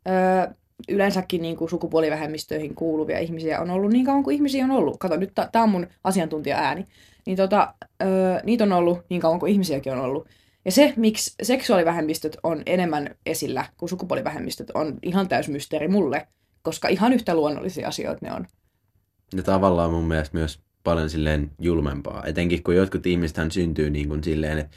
öö, 0.09 0.55
yleensäkin 0.89 1.43
niin 1.43 1.57
kuin 1.57 1.71
sukupuolivähemmistöihin 1.71 2.75
kuuluvia 2.75 3.19
ihmisiä 3.19 3.61
on 3.61 3.71
ollut 3.71 3.93
niin 3.93 4.07
kauan 4.07 4.23
kuin 4.23 4.35
ihmisiä 4.37 4.65
on 4.65 4.71
ollut. 4.71 4.97
Kato, 4.99 5.17
nyt 5.17 5.33
tämä 5.53 5.63
on 5.63 5.71
mun 5.71 5.87
asiantuntija-ääni. 6.05 6.85
Niin 7.27 7.37
tota, 7.37 7.75
öö, 8.03 8.41
niitä 8.45 8.65
on 8.65 8.73
ollut 8.73 8.99
niin 9.11 9.21
kauan 9.21 9.41
kuin 9.41 9.53
ihmisiäkin 9.53 9.93
on 9.93 9.99
ollut. 10.01 10.29
Ja 10.65 10.73
se, 10.73 10.93
miksi 10.97 11.35
seksuaalivähemmistöt 11.43 12.37
on 12.43 12.63
enemmän 12.67 13.15
esillä 13.27 13.65
kuin 13.77 13.89
sukupuolivähemmistöt, 13.89 14.71
on 14.75 14.99
ihan 15.03 15.29
täys 15.29 15.49
mysteeri 15.49 15.89
mulle, 15.89 16.29
koska 16.63 16.89
ihan 16.89 17.13
yhtä 17.13 17.35
luonnollisia 17.35 17.89
asioita 17.89 18.27
ne 18.27 18.33
on. 18.33 18.47
Ja 19.37 19.43
tavallaan 19.43 19.91
mun 19.91 20.05
mielestä 20.05 20.39
myös 20.39 20.61
paljon 20.85 21.11
silleen 21.11 21.51
julmempaa. 21.59 22.25
Etenkin 22.27 22.63
kun 22.63 22.77
jotkut 22.77 23.07
ihmisethän 23.07 23.51
syntyy 23.51 23.91
niin 23.91 24.09
kuin 24.09 24.25
silleen, 24.25 24.59
että 24.59 24.77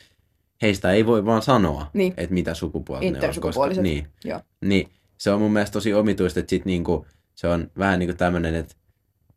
heistä 0.62 0.92
ei 0.92 1.06
voi 1.06 1.26
vaan 1.26 1.42
sanoa, 1.42 1.88
Niin. 1.94 2.14
että 2.18 2.34
mitä 2.34 2.54
sukupuolta 2.54 3.06
ne 3.06 3.28
on. 3.28 3.42
Koska, 3.42 3.82
niin, 3.82 4.08
Joo. 4.24 4.42
niin, 4.66 4.90
se 5.20 5.32
on 5.32 5.42
mun 5.42 5.54
mielestä 5.54 5.74
tosi 5.74 5.94
omituista, 5.94 6.40
että 6.40 6.50
sit 6.50 6.66
niinku, 6.66 7.06
se 7.36 7.48
on 7.48 7.72
vähän 7.78 8.00
niin 8.00 8.08
kuin 8.10 8.18
tämmöinen, 8.18 8.56
että 8.56 8.76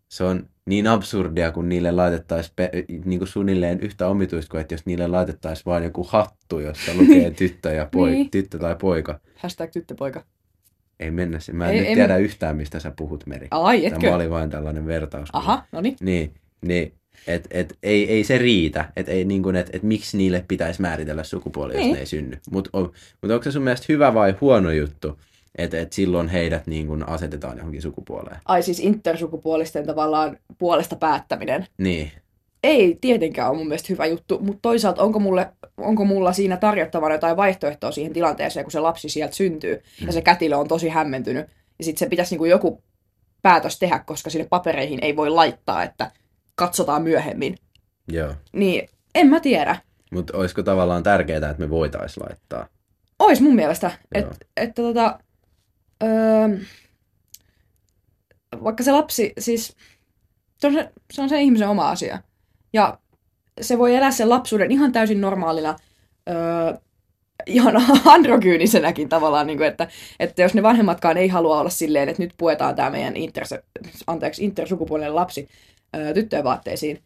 se 0.08 0.24
on 0.24 0.48
niin 0.66 0.86
absurdia, 0.86 1.50
kun 1.52 1.68
niille 1.68 1.92
laitettaisiin 1.92 2.52
pe- 2.56 2.70
niinku 3.04 3.26
suunnilleen 3.26 3.80
yhtä 3.80 4.06
omituista 4.08 4.50
kuin, 4.50 4.60
että 4.60 4.74
jos 4.74 4.86
niille 4.86 5.06
laitettaisiin 5.08 5.66
vain 5.66 5.84
joku 5.84 6.04
hattu, 6.08 6.58
jossa 6.58 6.92
lukee 6.98 7.30
tyttö, 7.30 7.72
ja 7.72 7.88
poi- 7.92 8.10
Niin. 8.10 8.30
tyttö 8.30 8.58
tai 8.58 8.76
poika. 8.80 9.20
Hashtag 9.36 9.70
tyttöpoika. 9.70 10.24
Ei 11.00 11.10
mennä 11.10 11.40
se. 11.40 11.52
Mä 11.52 11.66
en 11.68 11.72
Ei- 11.74 11.78
nyt 11.80 11.88
ei 11.88 11.94
tiedä 11.94 12.14
me- 12.14 12.20
yhtään, 12.20 12.56
mistä 12.56 12.80
sä 12.80 12.92
puhut, 12.96 13.26
Meri. 13.26 13.48
Ai, 13.50 13.86
etkö? 13.86 14.00
Tämä 14.00 14.14
oli 14.16 14.30
vain 14.30 14.50
tällainen 14.50 14.86
vertaus. 14.86 15.28
Aha, 15.32 15.64
no 15.72 15.80
niin. 15.80 15.96
Niin, 16.00 16.34
niin 16.64 16.92
et, 17.26 17.48
et, 17.50 17.78
ei, 17.82 18.10
ei 18.10 18.24
se 18.24 18.38
riitä, 18.38 18.92
että 18.96 19.12
et, 19.12 19.26
niin 19.28 19.56
et, 19.56 19.70
et 19.72 19.82
miksi 19.82 20.16
niille 20.16 20.44
pitäisi 20.48 20.80
määritellä 20.82 21.24
sukupuoli, 21.24 21.72
jos 21.72 21.80
Niin. 21.82 21.92
ne 21.94 21.98
ei 22.00 22.06
synny. 22.06 22.38
Mutta 22.50 22.70
on, 22.72 22.92
mut 23.22 23.30
onko 23.30 23.44
se 23.44 23.50
sun 23.52 23.62
mielestä 23.62 23.86
hyvä 23.88 24.14
vai 24.14 24.34
huono 24.40 24.70
juttu, 24.70 25.18
että 25.58 25.80
et 25.80 25.92
silloin 25.92 26.28
heidät 26.28 26.66
niin 26.66 26.86
kun 26.86 27.08
asetetaan 27.08 27.56
johonkin 27.56 27.82
sukupuoleen? 27.82 28.36
Ai 28.44 28.62
siis 28.62 28.80
intersukupuolisten 28.80 29.86
tavallaan 29.86 30.36
puolesta 30.58 30.96
päättäminen. 30.96 31.66
Niin, 31.78 32.12
Ei 32.62 32.98
tietenkään 33.00 33.48
ole 33.50 33.58
mun 33.58 33.68
mielestä 33.68 33.86
hyvä 33.90 34.06
juttu, 34.06 34.38
mutta 34.38 34.62
toisaalta 34.62 35.02
onko, 35.02 35.18
mulle, 35.18 35.48
onko 35.76 36.04
mulla 36.04 36.32
siinä 36.32 36.56
tarjottavana 36.56 37.14
jotain 37.14 37.36
vaihtoehtoa 37.36 37.92
siihen 37.92 38.12
tilanteeseen, 38.12 38.64
kun 38.64 38.72
se 38.72 38.80
lapsi 38.80 39.08
sieltä 39.08 39.34
syntyy 39.34 39.82
mm. 40.00 40.06
ja 40.06 40.12
se 40.12 40.22
kätilö 40.22 40.56
on 40.56 40.68
tosi 40.68 40.88
hämmentynyt. 40.88 41.46
Ja 41.78 41.84
sitten 41.84 41.98
se 41.98 42.08
pitäisi 42.10 42.34
niinku 42.34 42.44
joku 42.44 42.82
päätös 43.42 43.78
tehdä, 43.78 43.98
koska 43.98 44.30
sinne 44.30 44.46
papereihin 44.50 44.98
ei 45.02 45.16
voi 45.16 45.30
laittaa, 45.30 45.82
että 45.82 46.10
katsotaan 46.54 47.02
myöhemmin. 47.02 47.56
joo. 48.08 48.34
Niin 48.52 48.88
en 49.14 49.26
mä 49.26 49.40
tiedä. 49.40 49.76
Mutta 50.12 50.38
olisiko 50.38 50.62
tavallaan 50.62 51.02
tärkeää, 51.02 51.36
että 51.50 51.54
me 51.58 51.70
voitaisiin 51.70 52.24
laittaa? 52.28 52.66
Ois 53.18 53.40
mun 53.40 53.54
mielestä, 53.54 53.90
että 54.14 54.34
et, 54.56 54.74
tota, 54.74 55.18
öö, 56.02 56.58
vaikka 58.64 58.82
se 58.82 58.92
lapsi, 58.92 59.32
siis 59.38 59.76
se 60.58 60.66
on 60.66 60.72
se, 60.72 60.92
se 61.12 61.22
on 61.22 61.28
se 61.28 61.40
ihmisen 61.40 61.68
oma 61.68 61.90
asia. 61.90 62.18
Ja 62.72 62.98
se 63.60 63.78
voi 63.78 63.94
elää 63.94 64.10
sen 64.10 64.28
lapsuuden 64.28 64.70
ihan 64.70 64.92
täysin 64.92 65.20
normaalina, 65.20 65.76
öö, 66.28 66.74
ihan 67.46 67.74
androgyynisenäkin 68.04 69.08
tavallaan, 69.08 69.46
niin 69.46 69.56
kuin, 69.56 69.68
että, 69.68 69.88
että 70.20 70.42
jos 70.42 70.54
ne 70.54 70.62
vanhemmatkaan 70.62 71.16
ei 71.16 71.28
halua 71.28 71.60
olla 71.60 71.70
silleen, 71.70 72.08
että 72.08 72.22
nyt 72.22 72.34
puetaan 72.36 72.74
tämä 72.74 72.90
meidän 72.90 73.16
inter, 73.16 73.44
anteeksi, 74.06 74.44
intersukupuolinen 74.44 75.14
lapsi 75.14 75.48
öö, 75.96 76.14
tyttöjen 76.14 76.44
vaatteisiin, 76.44 77.02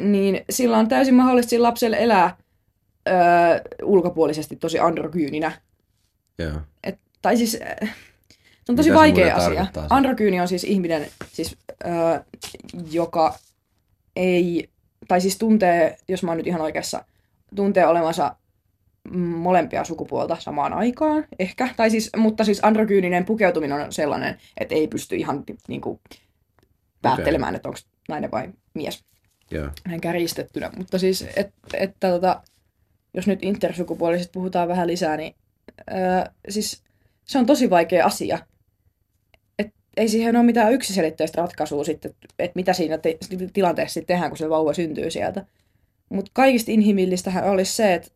niin 0.00 0.44
sillä 0.50 0.78
on 0.78 0.88
täysin 0.88 1.14
mahdollista 1.14 1.50
sillä 1.50 1.68
lapselle 1.68 1.96
elää 2.00 2.36
öö, 3.08 3.14
ulkopuolisesti 3.82 4.56
tosi 4.56 4.78
androgyyninä. 4.78 5.52
Joo. 6.38 6.60
Et, 6.84 6.98
tai 7.22 7.36
siis, 7.36 7.58
äh, 7.62 7.94
se 8.68 8.72
on 8.72 8.76
tosi 8.76 8.90
Mitä 8.90 9.00
vaikea 9.00 9.36
asia. 9.36 9.66
Androgyyni 9.90 10.40
on 10.40 10.48
siis 10.48 10.64
ihminen, 10.64 11.06
siis, 11.32 11.56
öö, 11.86 12.20
joka 12.90 13.38
ei, 14.16 14.70
tai 15.08 15.20
siis 15.20 15.38
tuntee, 15.38 15.96
jos 16.08 16.22
mä 16.22 16.30
oon 16.30 16.36
nyt 16.36 16.46
ihan 16.46 16.60
oikeassa, 16.60 17.04
tuntee 17.56 17.86
olevansa 17.86 18.36
mm, 19.10 19.18
molempia 19.20 19.84
sukupuolta 19.84 20.36
samaan 20.40 20.72
aikaan, 20.72 21.24
ehkä. 21.38 21.68
Tai 21.76 21.90
siis, 21.90 22.10
mutta 22.16 22.44
siis 22.44 22.64
androgyyninen 22.64 23.24
pukeutuminen 23.24 23.80
on 23.80 23.92
sellainen, 23.92 24.38
että 24.56 24.74
ei 24.74 24.88
pysty 24.88 25.16
ihan 25.16 25.44
niin 25.68 25.80
kuin, 25.80 26.00
päättelemään, 27.02 27.54
että 27.54 27.68
onko 27.68 27.80
nainen 28.08 28.30
vai 28.30 28.52
mies 28.74 29.04
Joo. 29.50 29.68
näin 29.86 30.00
kärjistettynä. 30.00 30.70
Mutta 30.76 30.98
siis, 30.98 31.24
et, 31.36 31.52
että 31.74 32.10
tota, 32.10 32.42
jos 33.14 33.26
nyt 33.26 33.38
intersukupuolisista 33.42 34.32
puhutaan 34.32 34.68
vähän 34.68 34.86
lisää, 34.86 35.16
niin 35.16 35.34
öö, 35.90 36.24
siis 36.48 36.82
se 37.28 37.38
on 37.38 37.46
tosi 37.46 37.70
vaikea 37.70 38.06
asia. 38.06 38.38
Et 39.58 39.68
ei 39.96 40.08
siihen 40.08 40.36
ole 40.36 40.44
mitään 40.44 40.72
yksiselitteistä 40.72 41.42
ratkaisua 41.42 41.84
sitten, 41.84 42.14
että 42.38 42.52
mitä 42.56 42.72
siinä 42.72 42.98
te- 42.98 43.18
tilanteessa 43.52 43.94
sitten 43.94 44.14
tehdään, 44.14 44.30
kun 44.30 44.38
se 44.38 44.50
vauva 44.50 44.74
syntyy 44.74 45.10
sieltä. 45.10 45.44
Mutta 46.08 46.30
kaikista 46.34 46.70
inhimillistähän 46.70 47.44
olisi 47.44 47.76
se, 47.76 47.94
että 47.94 48.10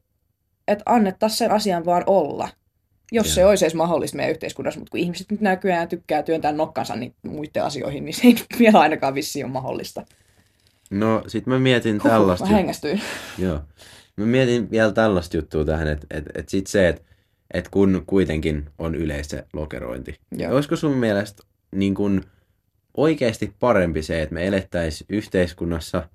et 0.68 0.78
annettaisiin 0.86 1.38
sen 1.38 1.50
asian 1.50 1.84
vaan 1.84 2.04
olla. 2.06 2.48
Jos 3.12 3.26
Joo. 3.26 3.34
se 3.34 3.46
olisi 3.46 3.64
edes 3.64 3.74
mahdollista 3.74 4.16
meidän 4.16 4.30
yhteiskunnassa, 4.30 4.80
mutta 4.80 4.90
kun 4.90 5.00
ihmiset 5.00 5.30
nyt 5.30 5.40
nykyään 5.40 5.88
tykkää 5.88 6.22
työntää 6.22 6.52
nokkansa 6.52 6.96
niin 6.96 7.14
muiden 7.22 7.64
asioihin, 7.64 8.04
niin 8.04 8.14
se 8.14 8.22
ei 8.26 8.34
vielä 8.58 8.80
ainakaan 8.80 9.14
vissiin 9.14 9.44
ole 9.44 9.52
mahdollista. 9.52 10.06
No, 10.90 11.24
sit 11.26 11.46
mä 11.46 11.58
mietin 11.58 11.98
tällaista. 11.98 12.46
mä 12.46 12.56
hengästyin. 12.56 13.00
Joo. 13.38 13.60
Mä 14.16 14.26
mietin 14.26 14.70
vielä 14.70 14.92
tällaista 14.92 15.36
juttua 15.36 15.64
tähän, 15.64 15.88
että 15.88 16.06
et, 16.10 16.24
et 16.34 16.48
sit 16.48 16.66
se, 16.66 16.88
että 16.88 17.02
et 17.52 17.68
kun 17.68 18.02
kuitenkin 18.06 18.64
on 18.78 18.94
yleistä 18.94 19.44
lokerointi. 19.52 20.18
Joo. 20.36 20.54
Olisiko 20.54 20.76
sun 20.76 20.96
mielestä 20.96 21.42
niin 21.74 21.94
kun 21.94 22.24
oikeasti 22.96 23.54
parempi 23.60 24.02
se, 24.02 24.22
että 24.22 24.34
me 24.34 24.46
elettäisiin 24.46 25.06
yhteiskunnassa, 25.08 26.08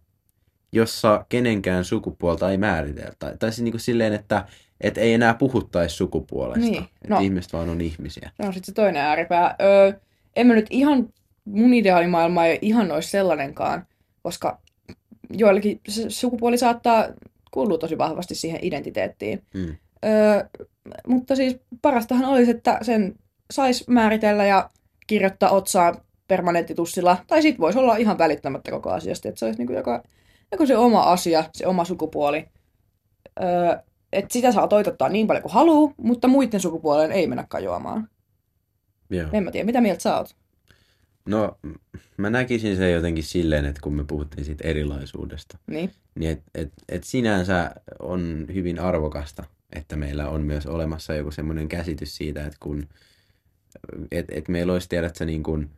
jossa 0.71 1.25
kenenkään 1.29 1.85
sukupuolta 1.85 2.51
ei 2.51 2.57
määriteltä. 2.57 3.35
Tai, 3.39 3.51
siis 3.51 3.63
niin 3.63 3.71
kuin 3.71 3.81
silleen, 3.81 4.13
että 4.13 4.45
et 4.81 4.97
ei 4.97 5.13
enää 5.13 5.33
puhuttaisi 5.33 5.95
sukupuolesta. 5.95 6.69
Niin, 6.69 6.83
Että 6.83 7.09
no. 7.09 7.19
ihmiset 7.19 7.53
vaan 7.53 7.69
on 7.69 7.81
ihmisiä. 7.81 8.31
On 8.39 8.53
sitten 8.53 8.65
se 8.65 8.73
toinen 8.73 9.01
ääripää. 9.01 9.55
Öö, 9.61 9.99
en 10.35 10.47
mä 10.47 10.53
nyt 10.53 10.67
ihan, 10.69 11.09
mun 11.45 11.73
ideaalimaailma 11.73 12.45
ei 12.45 12.59
ihan 12.61 12.91
olisi 12.91 13.09
sellainenkaan, 13.09 13.87
koska 14.23 14.59
joillakin 15.29 15.81
se 15.87 16.09
sukupuoli 16.09 16.57
saattaa 16.57 17.07
kuulua 17.51 17.77
tosi 17.77 17.97
vahvasti 17.97 18.35
siihen 18.35 18.59
identiteettiin. 18.63 19.43
Mm. 19.53 19.75
Öö, 20.05 20.65
mutta 21.07 21.35
siis 21.35 21.57
parastahan 21.81 22.25
olisi, 22.25 22.51
että 22.51 22.79
sen 22.81 23.15
saisi 23.51 23.83
määritellä 23.87 24.45
ja 24.45 24.69
kirjoittaa 25.07 25.49
otsaan 25.49 25.97
permanenttitussilla, 26.27 27.17
tai 27.27 27.41
sitten 27.41 27.61
voisi 27.61 27.79
olla 27.79 27.95
ihan 27.95 28.17
välittämättä 28.17 28.71
koko 28.71 28.89
asiasta, 28.91 29.29
että 29.29 29.39
se 29.39 29.45
olisi 29.45 29.59
niin 29.59 29.67
kuin 29.67 29.77
joka, 29.77 30.03
joko 30.51 30.65
se 30.65 30.77
oma 30.77 31.01
asia, 31.03 31.43
se 31.53 31.67
oma 31.67 31.85
sukupuoli. 31.85 32.47
Öö, 33.43 33.77
että 34.13 34.33
sitä 34.33 34.51
saa 34.51 34.67
toitottaa 34.67 35.09
niin 35.09 35.27
paljon 35.27 35.41
kuin 35.41 35.53
haluaa, 35.53 35.93
mutta 35.97 36.27
muiden 36.27 36.59
sukupuoleen 36.59 37.11
ei 37.11 37.27
mennä 37.27 37.45
kajoamaan. 37.49 38.09
Joo. 39.09 39.29
En 39.33 39.43
mä 39.43 39.51
tiedä, 39.51 39.65
mitä 39.65 39.81
mieltä 39.81 40.01
sä 40.01 40.17
oot? 40.17 40.35
No, 41.25 41.57
mä 42.17 42.29
näkisin 42.29 42.77
sen 42.77 42.93
jotenkin 42.93 43.23
silleen, 43.23 43.65
että 43.65 43.81
kun 43.81 43.93
me 43.93 44.03
puhuttiin 44.03 44.45
siitä 44.45 44.67
erilaisuudesta, 44.67 45.57
Niin. 45.67 45.91
niin 46.15 46.31
et, 46.31 46.43
et, 46.55 46.73
et 46.89 47.03
sinänsä 47.03 47.71
on 47.99 48.45
hyvin 48.53 48.79
arvokasta, 48.79 49.43
että 49.73 49.95
meillä 49.95 50.29
on 50.29 50.41
myös 50.41 50.65
olemassa 50.65 51.13
joku 51.13 51.31
semmoinen 51.31 51.69
käsitys 51.69 52.15
siitä, 52.17 52.45
että 52.45 52.57
kun 52.59 52.87
et, 54.11 54.25
et 54.31 54.47
meillä 54.47 54.73
olisi 54.73 54.89
tiedä, 54.89 55.07
että 55.07 55.25
niin 55.25 55.43
kun 55.43 55.69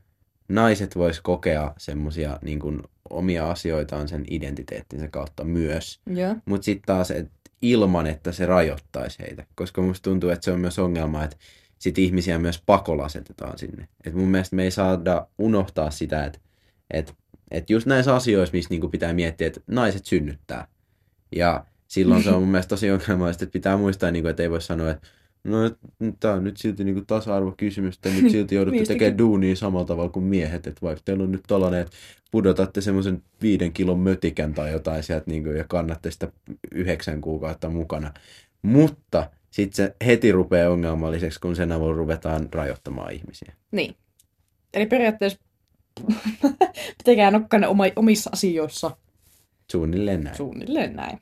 naiset 0.49 0.95
vois 0.95 1.21
kokea 1.21 1.73
semmoisia 1.77 2.39
niin 2.41 2.81
omia 3.09 3.51
asioitaan 3.51 4.07
sen 4.07 4.23
identiteettinsä 4.29 5.07
kautta 5.07 5.43
myös, 5.43 6.01
Joo. 6.05 6.35
mutta 6.45 6.65
sitten 6.65 6.95
taas 6.95 7.11
et 7.11 7.31
ilman, 7.61 8.07
että 8.07 8.31
se 8.31 8.45
rajoittaisi 8.45 9.19
heitä, 9.19 9.45
koska 9.55 9.81
musta 9.81 10.03
tuntuu, 10.03 10.29
että 10.29 10.45
se 10.45 10.51
on 10.51 10.59
myös 10.59 10.79
ongelma, 10.79 11.23
että 11.23 11.37
sit 11.79 11.97
ihmisiä 11.97 12.39
myös 12.39 12.63
pakolla 12.65 13.05
asetetaan 13.05 13.57
sinne. 13.57 13.87
Et 14.05 14.13
mun 14.13 14.27
mielestä 14.27 14.55
me 14.55 14.63
ei 14.63 14.71
saada 14.71 15.27
unohtaa 15.37 15.91
sitä, 15.91 16.25
että 16.25 16.39
et, 16.91 17.15
et 17.51 17.69
just 17.69 17.87
näissä 17.87 18.15
asioissa, 18.15 18.53
missä 18.53 18.69
niinku 18.69 18.89
pitää 18.89 19.13
miettiä, 19.13 19.47
että 19.47 19.61
naiset 19.67 20.05
synnyttää. 20.05 20.67
Ja 21.35 21.65
silloin 21.89 22.23
se 22.23 22.29
on 22.33 22.39
mun 22.39 22.49
mielestä 22.49 22.69
tosi 22.69 22.91
ongelmallista, 22.91 23.43
että 23.43 23.53
pitää 23.53 23.77
muistaa, 23.77 24.11
niinku, 24.11 24.27
että 24.27 24.43
ei 24.43 24.49
voi 24.49 24.61
sanoa, 24.61 24.91
että 24.91 25.07
no, 25.43 25.57
tämä 26.19 26.33
on 26.33 26.43
nyt 26.43 26.57
silti 26.57 26.83
niinku 26.83 27.03
tasa-arvokysymys, 27.07 27.95
että 27.95 28.09
nyt 28.09 28.31
silti 28.31 28.55
joudutte 28.55 28.83
tekemään 28.83 29.17
duunia 29.17 29.55
samalla 29.55 29.85
tavalla 29.85 30.09
kuin 30.09 30.25
miehet, 30.25 30.67
että 30.67 30.81
vaikka 30.81 31.01
teillä 31.05 31.23
on 31.23 31.31
nyt 31.31 31.43
tällainen, 31.47 31.81
että 31.81 31.97
pudotatte 32.31 32.81
semmoisen 32.81 33.23
viiden 33.41 33.73
kilon 33.73 33.99
mötikän 33.99 34.53
tai 34.53 34.71
jotain 34.71 35.03
sieltä 35.03 35.31
niinku, 35.31 35.49
ja 35.49 35.63
kannatte 35.63 36.11
sitä 36.11 36.31
yhdeksän 36.71 37.21
kuukautta 37.21 37.69
mukana. 37.69 38.13
Mutta 38.61 39.29
sitten 39.51 39.75
se 39.85 39.95
heti 40.05 40.31
rupeaa 40.31 40.71
ongelmalliseksi, 40.71 41.39
kun 41.39 41.55
sen 41.55 41.71
avulla 41.71 41.95
ruvetaan 41.95 42.49
rajoittamaan 42.51 43.13
ihmisiä. 43.13 43.53
Niin. 43.71 43.95
Eli 44.73 44.85
periaatteessa 44.85 45.39
Pistäkää 46.97 47.31
nokkanne 47.31 47.67
oma, 47.67 47.83
omissa 47.95 48.29
asioissa. 48.33 48.97
Suunnilleen 49.71 50.23
näin. 50.23 50.37
Suunnilleen 50.37 50.95
näin. 50.95 51.19